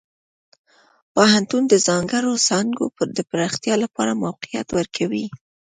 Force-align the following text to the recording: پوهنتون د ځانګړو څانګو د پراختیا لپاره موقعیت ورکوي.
پوهنتون 1.13 1.63
د 1.67 1.73
ځانګړو 1.87 2.33
څانګو 2.47 2.85
د 3.17 3.19
پراختیا 3.29 3.75
لپاره 3.83 4.19
موقعیت 4.23 4.67
ورکوي. 4.77 5.25